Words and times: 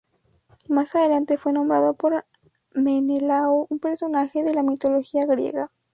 Más 0.67 0.95
adelante 0.95 1.37
fue 1.37 1.53
nombrado 1.53 1.93
por 1.93 2.25
Menelao, 2.73 3.67
un 3.69 3.77
personaje 3.77 4.41
de 4.43 4.55
la 4.55 4.63
mitología 4.63 5.27
griega. 5.27 5.71